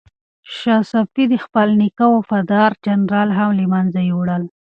[0.57, 4.43] شاه صفي د خپل نیکه وفادار جنرالان هم له منځه یووړل.